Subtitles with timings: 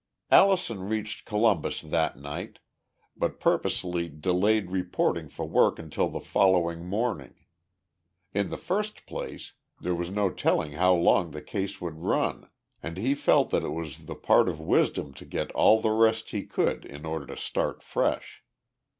[0.31, 2.57] Allison reached Columbus that night,
[3.15, 7.35] but purposely delayed reporting for work until the following morning.
[8.33, 12.49] In the first place there was no telling how long the case would run
[12.81, 16.31] and he felt that it was the part of wisdom to get all the rest
[16.31, 18.43] he could in order to start fresh.